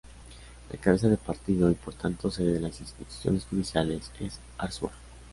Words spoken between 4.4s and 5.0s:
Arzúa.